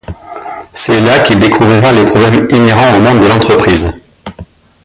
C’est 0.73 0.99
là 1.01 1.19
qu’il 1.19 1.39
découvrira 1.39 1.91
les 1.91 2.07
problèmes 2.07 2.47
inhérents 2.49 2.97
au 2.97 3.01
monde 3.01 3.21
de 3.21 3.27
l’entreprise. 3.27 3.87